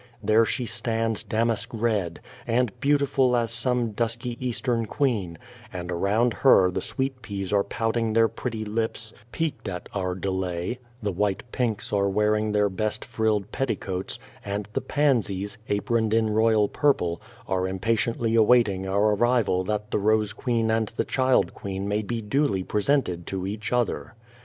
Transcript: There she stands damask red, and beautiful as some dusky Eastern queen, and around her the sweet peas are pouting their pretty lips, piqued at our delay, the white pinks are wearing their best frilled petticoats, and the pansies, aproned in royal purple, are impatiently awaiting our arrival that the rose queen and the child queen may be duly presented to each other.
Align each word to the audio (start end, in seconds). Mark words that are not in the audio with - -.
There 0.23 0.45
she 0.45 0.65
stands 0.65 1.23
damask 1.23 1.69
red, 1.71 2.21
and 2.47 2.71
beautiful 2.79 3.35
as 3.37 3.51
some 3.53 3.91
dusky 3.91 4.35
Eastern 4.43 4.87
queen, 4.87 5.37
and 5.71 5.91
around 5.91 6.33
her 6.33 6.71
the 6.71 6.81
sweet 6.81 7.21
peas 7.21 7.53
are 7.53 7.63
pouting 7.63 8.13
their 8.13 8.27
pretty 8.27 8.65
lips, 8.65 9.13
piqued 9.31 9.69
at 9.69 9.87
our 9.93 10.15
delay, 10.15 10.79
the 11.03 11.11
white 11.11 11.43
pinks 11.51 11.93
are 11.93 12.09
wearing 12.09 12.51
their 12.51 12.67
best 12.67 13.05
frilled 13.05 13.51
petticoats, 13.51 14.17
and 14.43 14.67
the 14.73 14.81
pansies, 14.81 15.59
aproned 15.69 16.15
in 16.15 16.31
royal 16.31 16.67
purple, 16.67 17.21
are 17.47 17.67
impatiently 17.67 18.33
awaiting 18.35 18.87
our 18.87 19.13
arrival 19.13 19.63
that 19.65 19.91
the 19.91 19.99
rose 19.99 20.33
queen 20.33 20.71
and 20.71 20.91
the 20.95 21.05
child 21.05 21.53
queen 21.53 21.87
may 21.87 22.01
be 22.01 22.23
duly 22.23 22.63
presented 22.63 23.27
to 23.27 23.45
each 23.45 23.71
other. 23.71 24.15